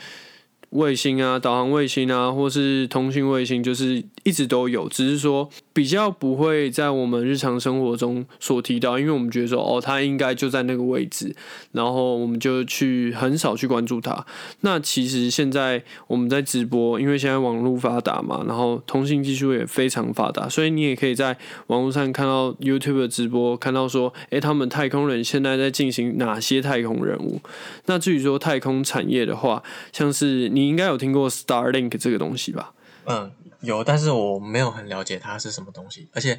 [0.71, 5.49] 卫星啊，导航卫星啊，或是通讯卫星，就是一直都有，只是说
[5.81, 11.35] 比较不会在我们日常生活中所提到，因为我们觉得说，哦，它应该就在那个位置，
[11.73, 14.27] 然后我们就去很少去关注它。
[14.61, 21.35] 那其实现在我们在直播，因为现在网络发达嘛，然后通信技术也非常发达，所以你也可以在
[21.69, 27.41] 网络上看到 YouTube 的直播，看到说，诶，他们太空人现在在进行哪些太空任务。
[27.87, 29.63] 那至于说太空产业的话，
[29.93, 30.51] 像是。
[30.51, 32.73] 你应该有听过 Starlink 这个东西吧？
[33.07, 33.31] 嗯，
[33.63, 36.09] 有，但是我没有很了解它是什么东西。
[36.13, 36.33] 而且，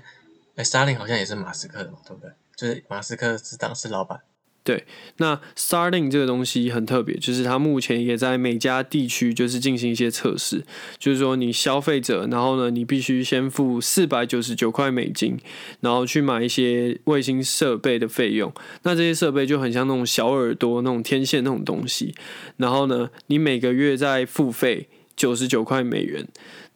[0.56, 2.32] 哎欸，沙林好像也是马斯克的嘛，对不对？
[2.56, 4.22] 就是马斯克是当是老板。
[4.64, 4.86] 对，
[5.18, 10.64] 那 Starlink 这个东西很特别，就是它目前也在每家地区就是进行一些测试。
[11.00, 15.40] 就是说，你消费者，然后呢，你必须先付四百九十九块美金，
[15.80, 18.54] 然后去买一些卫星设备的费用。
[18.84, 22.14] 那这些设备就很像那种小耳朵、那种天线那种东西。
[22.58, 26.28] 然后呢，你每个月在付费九十九块美元。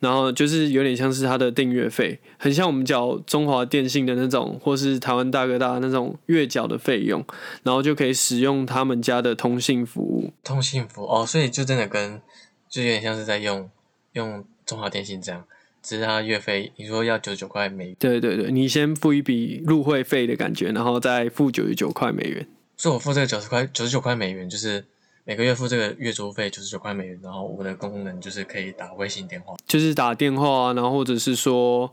[0.05, 7.25] 然后就是有点像是它的订阅费，很像我们缴中华电信的那种，或是台湾大哥大那种月缴的费用，
[7.63, 10.31] 然后就可以使用他们家的通信服务。
[10.43, 12.21] 通信服务哦，所以就真的跟
[12.69, 13.67] 就有点像是在用
[14.13, 15.43] 用中华电信这样，
[15.81, 17.95] 只是它月费你说要九十九块美。
[17.97, 22.47] 对对对，你先付一笔入会费的感觉，然后再付九十九块美元。
[22.77, 24.85] 所以我付这个九十块九十九块美元就是。
[25.27, 31.91] 每个月付这个月租费九十九块美元，然后我的功能就是可以打微信电话，就是打电话啊，然后或者是说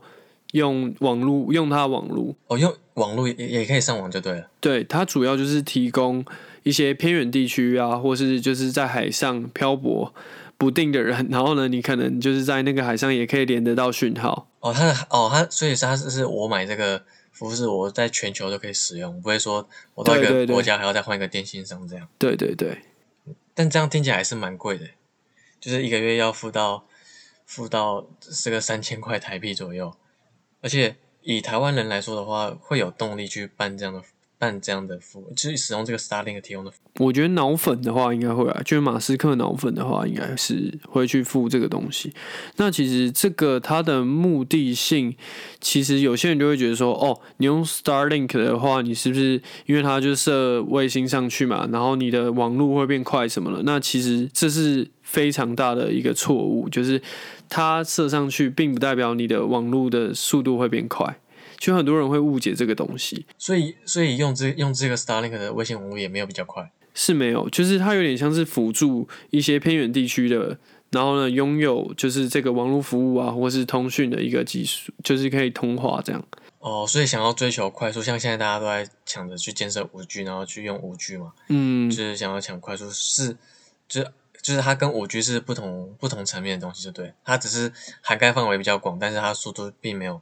[0.51, 4.47] 用网络用它网络哦，用网络也也可以上网就对了。
[4.61, 6.23] 对，它主要就是提供
[6.61, 10.13] 一些偏远地区啊，或是就是在海上漂泊
[10.59, 14.47] 不定的人，然后呢，你可能就是在那个海上也可以连得到讯号。
[14.59, 22.07] 哦，它的哦，它所以它是是我买这个服务是我在全球都可以使用，不会说我到一个国家还要再换一个电信商这样。
[22.19, 22.77] 对对对。
[23.53, 24.87] 但这样听起来还是蛮贵的，
[25.59, 26.85] 就是一个月要付到
[27.45, 28.07] 付到
[28.43, 29.95] 这个三千块台币左右，
[30.61, 34.03] 而且以台湾人来说的话，会有动力去办这样的。
[34.43, 36.71] 办这样的服务，就是使用这个 Starlink 提供的。
[36.99, 42.13] 我觉得脑粉的话应该会啊，就是马斯克脑粉的话，应该是会去付这个东西。
[42.57, 45.15] 那其实这个它的目的性，
[45.59, 53.61] 其实有些人就会觉得说，哦，你用 Starlink 的话，你是不是因为它就射卫星上去嘛，然后你的网络会变快什么了？
[53.63, 57.01] 那其实这是非常大的一个错误，就是
[57.49, 61.17] 它射上去，并不代表你的网络的速度会变快。
[61.63, 70.57] 就很多人会误解这个东西，所以所以用这用这个 Starlink 的微信网络也没有比较快，是没有，就是它有点像是辅助一些偏远地区的，
[70.91, 76.21] 然后呢拥有就是这个网络服务啊，或是通讯的一个技术，就是可以通话这样。
[76.59, 83.37] 哦，所以想要追求快速，像现在大家都在抢着去建设五 G，然后去用五 G 嘛，嗯，就是想要抢快速，是
[83.87, 84.07] 就是
[84.41, 87.71] 就是它跟五 G 是不同不同层面的东西，就对，它只是
[88.01, 90.21] 涵盖范围比较广，但是它速度并没有。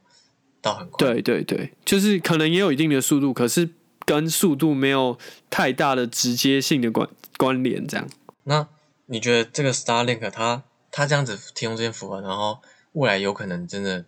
[0.61, 3.69] 到很快，对对对，就是可能也有一定的速度，可是
[4.05, 5.17] 跟速度没有
[5.49, 7.87] 太大的直接性的关关联。
[7.87, 8.07] 这样，
[8.43, 8.67] 那
[9.07, 12.59] 你觉得这个 Starlink 它它这样子提供这些服务，然后
[12.93, 14.05] 未来有可能真的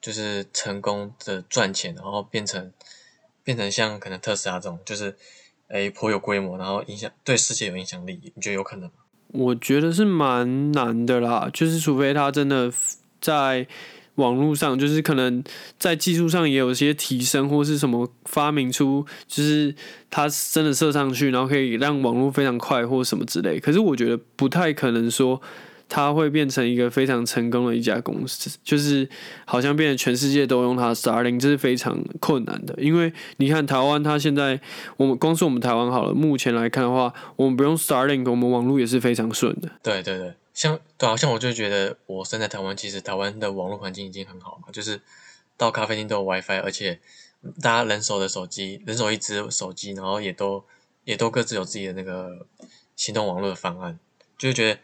[0.00, 2.72] 就是成功的赚钱，然后变成
[3.42, 5.16] 变成像可能特斯拉这种，就是
[5.68, 8.94] 诶颇有规模，然后影响对世界有影响力，你觉得有可能吗？
[9.28, 12.70] 我觉得是蛮难的啦，就是除非它真的
[13.20, 13.66] 在。
[14.16, 15.42] 网络上就是可能
[15.78, 19.74] 在技术上也有一些提升，或是什么发明出，就是
[20.10, 23.58] 它真的射上去，然后可以让网络非常快，或什么之类。
[23.58, 25.40] 可是我觉得不太可能说
[25.88, 29.08] 它会变成一个非常成功的一家公司，就是
[29.44, 32.74] 好像变成全世界都用它 Starlink，这是非常困难的。
[32.78, 34.60] 因为你看台湾，它现在
[34.96, 39.70] 我们光是我们台湾好了，目前来看的话，我们不用 Starlink，我们网络也是非常顺的。
[39.82, 40.32] 对对对。
[40.56, 45.02] 像对啊，像我就觉得我生在台湾，其实台湾的网络环境已经很好嘛，就是
[45.58, 46.98] 到咖啡厅都有 WiFi，而且
[47.60, 50.64] 大家人手的手机，人手一只手机，然后也都
[51.04, 52.46] 也都各自有自己的那个
[52.96, 53.98] 行动网络的方案，
[54.38, 54.80] 就觉得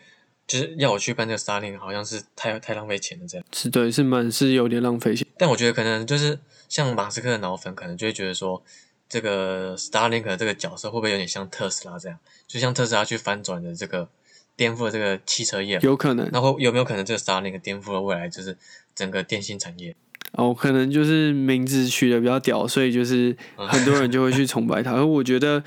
[0.46, 3.46] 就是要我去办这个 Starlink，好像是太太浪费钱了这样。
[3.50, 5.26] 是对，是蛮是有点浪费钱。
[5.38, 8.62] 但我觉得可能就是像马斯克的脑粉，可能就会觉得说，
[9.08, 14.11] 这个 Starlink 这个角色会不会有点像特斯拉这样，就像特斯拉去翻转的这个。
[14.56, 15.78] 颠覆了这个汽车业？
[15.82, 16.28] 有可能。
[16.32, 18.56] 然后有没有可能这个 Starlink 颠覆了未来就是
[18.94, 19.94] 整个电信产业？
[20.32, 24.92] 哦，可能就是名字取的比较屌，所以就是很多人就会去崇拜它。
[24.96, 25.62] 而我觉得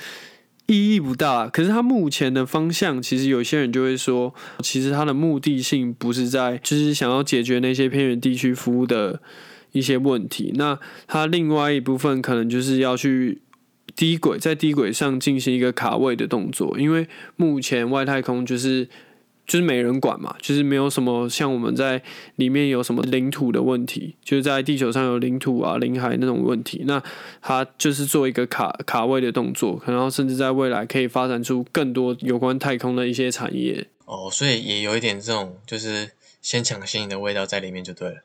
[0.65, 1.47] 意义不大。
[1.47, 9.21] 可是它目前的方向，其实有些人就会说，其实它的目的性不是在，就是想要解决那些偏远地区服务的
[9.71, 10.51] 一些问题。
[10.55, 13.41] 那它另外一部分可能就是要去。
[13.95, 18.89] 低轨在低轨上进行一个卡位的动作，因为目前外太空就是
[19.47, 22.01] 就是没人管嘛，就是没有什么像我们在
[22.35, 27.01] 里面有什么领土的问题，就是在地球上有领土啊、领海那种问题，那
[27.41, 33.87] 它就是做一个卡卡位的动作，然后甚至在未来可以发展出更多有关太空的一些产业。
[34.05, 38.17] 哦，所以也有一点这种就是先抢先赢的味道在里面就对了。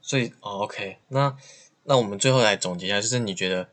[0.00, 1.36] 所以哦，OK，那
[1.84, 3.68] 那我们最后来总结一下，就是你觉得？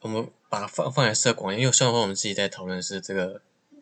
[0.00, 3.40] 我们把放放在设广因为虽然说我们自己在讨论是这个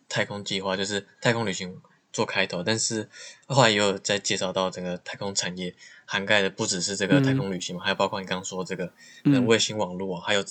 [0.08, 1.80] 太空计划，就是太空旅行
[2.12, 3.08] 做开头，但是
[3.46, 8.92] 后来也有在介绍到整个太空产业涵盖的不只是这个太空旅行嘛，还有包括你刚刚说这个
[9.24, 10.44] 嗯卫星网络啊，还有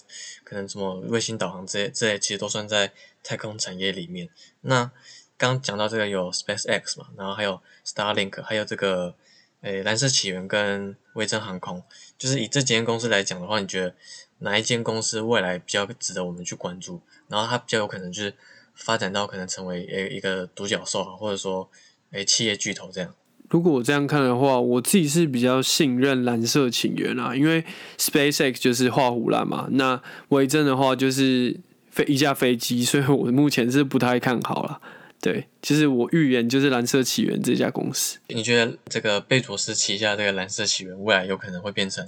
[0.44, 4.30] 可能什么卫星导航这些这些其实都算在太空产业里面。
[4.62, 4.90] 那
[5.38, 9.16] 刚讲到这个有 Space X 嘛，然后还有 Starlink，还有这个
[9.62, 11.84] 诶蓝色起源跟微珍航空，
[12.18, 13.96] 就是以这几间公司来讲的话，你觉得？
[14.40, 17.02] 哪一间公司未来比较值得我们去关注？
[17.28, 18.34] 然后它比较有可能就是
[18.76, 21.70] 发展到可能成为诶一个独角兽啊，或者说
[22.12, 23.14] 诶企业巨头这样。
[23.50, 27.64] 如果我这样看的话，我自己是比较信任蓝色起源啊，因为
[27.98, 29.68] SpaceX 就是画虎烂嘛。
[29.72, 31.58] 那维珍的话就是
[31.90, 34.82] 飞一架飞机，所以我目前是不太看好了。
[35.22, 38.20] 对，其实我预言就是蓝色起源这家公司。
[38.28, 42.08] 你觉得这个贝佐斯旗下这个蓝色起源未来有可能会变成？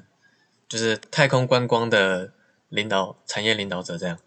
[0.69, 2.31] 就是太空观光的
[2.69, 4.17] 领导产业领导者这样，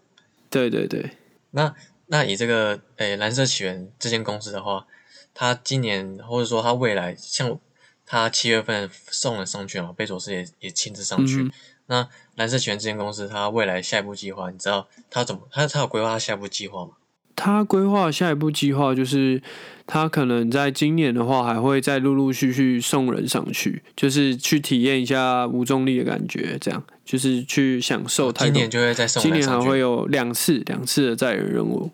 [0.49, 1.17] 对对对。
[1.51, 1.73] 那
[2.07, 4.85] 那以这个诶蓝色起源这间公司的话，
[5.33, 7.59] 它今年或者说它未来，像
[8.05, 11.49] 它七月份送了上去嘛，贝佐斯也也亲自上去。
[11.85, 15.47] 那蓝色起源这间公司，它未来下一步计划，你知道它怎么？
[15.51, 16.91] 它它有规划下一步计划吗？
[17.35, 19.41] 他规划下一步计划就是，
[19.87, 28.31] 他可能在今年的话，还会再陆陆续续送人上去，就是去体验一下无重力的感觉，这样就是去享受。
[28.31, 29.21] 今年就会再送。
[29.21, 31.91] 今年还会有两次两次的载人任务。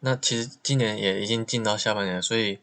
[0.00, 2.58] 那其实今年也已经进到下半年了，所以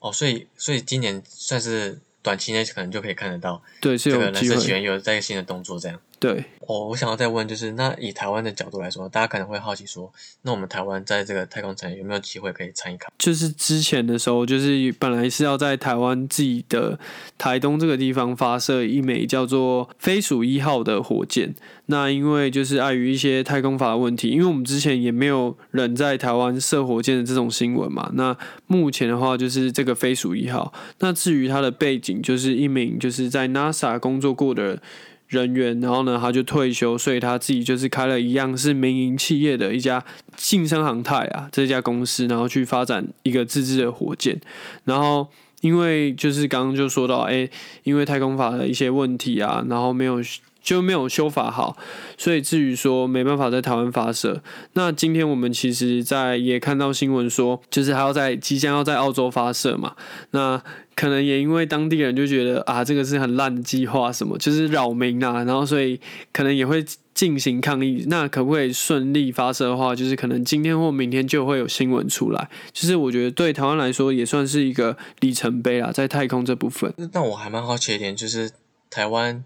[0.00, 3.62] 哦，所以所以今年算是短期内可能就可以看得到。
[3.80, 6.00] 对，是有蓝色起源有在新的动作这样。
[6.20, 13.08] 对，我我想要再问，就是那以台湾的角度来说，大家可能会好奇说，那我们台湾在这个太空产业有没有机会可以参与卡？
[13.16, 16.98] 就是之前的时候，就是本来是要在台湾自己的
[17.38, 21.54] 台东这个地方发射一枚叫做飞鼠一号的火箭，
[21.86, 34.82] 那因为就是碍于一些太空法的问题，因为我们之前也没有人在台湾射火箭的这种新闻嘛，那目前的话就是这个飞鼠一号，那至于它的背景，就是一名就是在 NASA 工作过的。
[35.28, 40.02] 人员，然后呢，他就退休，所以他自己就是开了一样是民营企业的一家
[40.36, 44.40] 晋升航太啊这家公司，然后去发展一个自制的火箭。
[44.84, 45.28] 然后
[45.60, 47.48] 因为就是刚刚就说到，哎，
[47.82, 50.22] 因为太空法的一些问题啊，然后没有
[50.68, 51.78] 就没有修法好，
[52.18, 54.42] 所以至于说没办法在台湾发射。
[54.74, 59.94] 那今天我们其实在也看到新闻说，就是还要在即将要在澳洲发射嘛，
[60.32, 60.62] 那。
[60.98, 66.00] 可能也因为当地人就觉得啊，这个是很烂的计划，什么就是扰民啊，然后所以
[66.32, 68.04] 可能也会进行抗议。
[68.08, 72.48] 那可不可以顺利发射的话，就是可能今天或明天就会有新闻出来。
[72.72, 76.92] 就是我觉得对台湾来说也算是一个里程碑啦，在太空这部分。
[77.12, 78.50] 那我还蛮好奇一点，就是
[78.90, 79.44] 台湾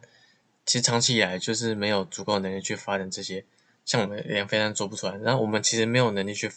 [0.67, 3.45] 其实长期以来就是没有足够能力去发展这些，
[3.85, 6.51] 像我们连飞弹做不出来，然后我们其实没有能力去，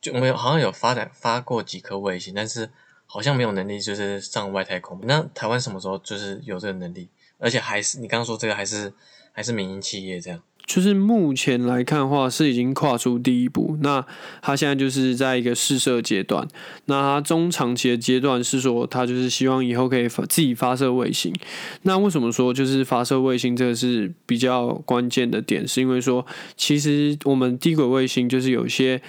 [0.00, 2.70] 就没有好像有发展发过几颗卫星，但是。
[3.12, 5.00] 好像没有能力，就是上外太空。
[5.02, 7.08] 那台湾什么时候就是有这个能力？
[7.38, 8.94] 而且还是你刚刚说这个还是
[9.32, 10.40] 还是民营企业这样？
[10.72, 13.76] 就是目前来看的话，是已经跨出第一步。
[13.80, 14.06] 那
[14.40, 16.46] 他现在就是在一个试射阶段。
[16.84, 21.34] 那他中长期的阶段是说，他就是希望以后可以发自己发射卫星。
[21.82, 25.66] 那为什么说就是发射卫星这个是比较关键的点？
[25.66, 26.24] 是因为说，
[26.56, 29.02] 其实我们低轨卫星就是有些。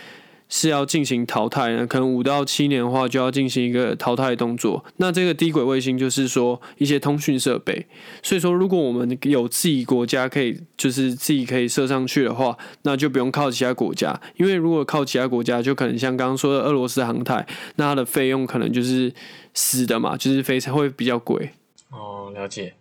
[0.54, 4.84] 是要进行淘汰呢，可能五到七年的话就要进行一个淘汰动作。
[4.98, 7.88] 那这个低轨卫星就是说一些通讯设备，
[8.22, 14.20] 所以说如果我们有自己国家可以，就是自己可以射上去的话，那就不用靠其他国家。
[14.36, 19.14] 因为如果靠其他国家，就可能像刚刚说的俄罗斯航太，那它的费用可能就是
[19.54, 21.52] 死的嘛，就是非常会比较贵。
[21.89, 22.74] 哦，了解。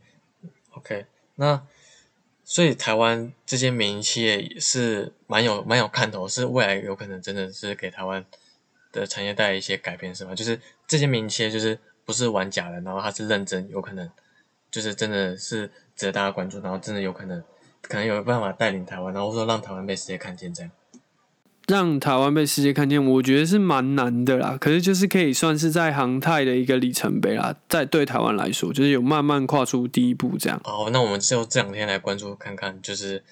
[0.73, 1.07] OK，
[1.37, 1.63] 那。
[2.51, 8.27] 所以台湾这些民营企业是蛮有蛮有看头，是未来有可能真的是给台湾
[8.91, 10.35] 的产业带来一些改变，是吗？
[10.35, 14.11] 就是这些民营企业就是不是玩假的，然后他是认真，有可能
[14.69, 17.41] 就是真的是值得大家关注，然后真的有可能
[17.83, 20.73] 可能有办法带领台湾，然后说让台湾被世界看见这样。
[21.69, 24.57] 让台湾被世界看见，我觉得是蛮难的啦。
[24.61, 30.61] 可是就是可以算是在航太的一个里程碑啦，在对台湾来说，就是有慢慢跨出第一步这样。
[30.65, 33.23] 好，那我们就这两天来关注看看，就是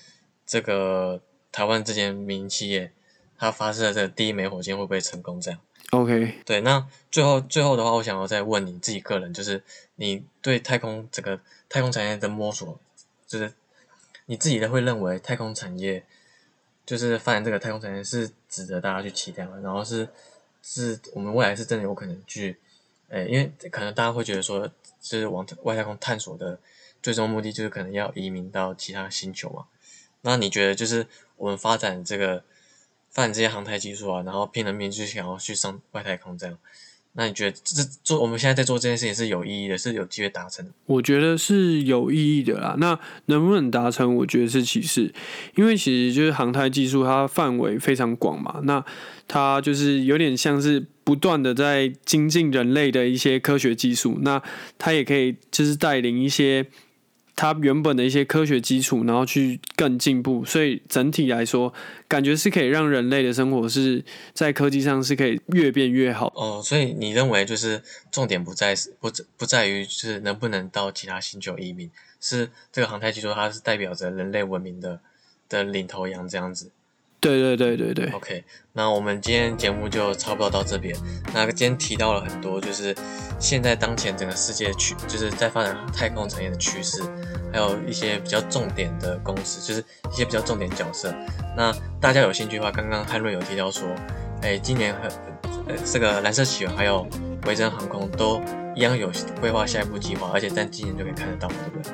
[0.47, 1.21] 这个
[1.51, 2.93] 台湾这间民营企业，
[3.37, 5.41] 它发射的这个第一枚火箭会不会成功？
[5.41, 5.59] 这样。
[5.91, 9.65] OK，对，那最后最后的话，我想要再问你自己个人，就是
[9.97, 12.79] 你对太空这个太空产业的摸索，
[13.27, 13.53] 就是
[14.27, 16.05] 你自己的会认为太空产业。
[16.89, 19.59] 就是发展这个太空产业是值得大家去期待嘛？
[19.63, 20.09] 然后是
[20.63, 22.57] 是我们未来是真的有可能去，
[23.09, 24.67] 呃，因为可能大家会觉得说，
[24.99, 26.59] 就是往外太空探索的
[27.03, 29.67] 最终目的就是可能要移民到其他星球嘛。
[30.23, 32.43] 那你觉得就是我们发展这个
[33.11, 36.59] 发展这些航太技术啊，然后拼了命就想要去上外太空这样？
[37.21, 40.71] 那你觉得这做我们现在在做这件事情是有意义的，是有机会达成的？
[40.87, 42.77] 我觉得是有意义的啦。
[42.79, 42.97] 那
[43.27, 45.13] 能不能达成，我觉得是其次，
[45.57, 48.61] 因为其实就是航太技术它范围非常广嘛。
[48.63, 48.85] 那
[49.27, 54.41] 它就是有点像是不断的在精进人类的一些科学技术，那
[54.79, 56.67] 它也可以就是带领一些。
[57.41, 61.73] 它原本的一些科学基础，然后去更进步，所以整体来说，
[62.09, 66.33] 感觉是可以让人类的生活是在科技上是可以越变越好。
[66.35, 67.81] 哦，所以你认为就是
[68.11, 71.89] 重点不在不不在于就是能不能到其他星球移民，
[72.21, 74.99] 是这个航太技术它是代表着人类文明的
[75.49, 76.73] 的领头羊这样子。
[77.21, 78.11] 对对对对对。
[78.13, 80.97] OK，那我们今天节目就差不多到这边。
[81.35, 82.95] 那今天提到了很多，就是
[83.41, 87.03] 现在当前整个世界趋，就是在发展太空产业的趋势，
[87.53, 91.13] 还有一些比较重点的公司，就是一些比较重点角色。
[91.57, 93.89] 那大家有兴趣的话，刚刚汉瑞有提到说，
[94.43, 95.11] 哎，今年很
[95.67, 97.05] 呃这个蓝色起源还有
[97.47, 98.41] 维珍航空都
[98.77, 99.11] 一样有
[99.41, 101.93] 规划下一步计划，而且在今年就可以看得到，对不对？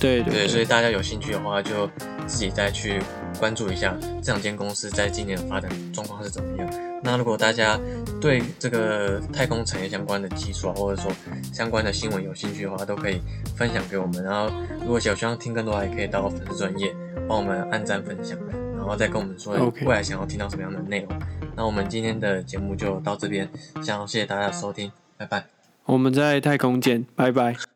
[0.00, 1.86] 对对对，所以大家有兴趣的话，就
[2.26, 3.00] 自己再去
[3.34, 6.70] 关注一下这两间公司在今年的发展状况是怎么样。
[7.02, 7.78] 那如果大家
[8.20, 11.12] 对这个太空产业相关的技术啊，或者说
[11.52, 13.20] 相关的新闻有兴趣的话，都可以
[13.56, 14.24] 分享给我们。
[14.24, 16.94] 然后，如果有希望听更多也可以到粉丝专业
[17.28, 18.38] 帮我们按赞分享，
[18.76, 19.54] 然后再跟我们说
[19.84, 21.08] 未来想要听到什么样的内容。
[21.54, 23.48] 那我们今天的节目就到这边，
[23.82, 25.44] 想要谢谢大家的收听，拜拜。
[25.84, 27.73] 我们在太空见，拜拜。